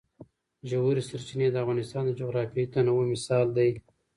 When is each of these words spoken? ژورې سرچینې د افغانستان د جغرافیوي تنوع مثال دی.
ژورې 0.69 1.01
سرچینې 1.09 1.47
د 1.51 1.55
افغانستان 1.63 2.03
د 2.05 2.11
جغرافیوي 2.19 2.65
تنوع 2.73 3.03
مثال 3.13 3.45
دی. 3.57 3.69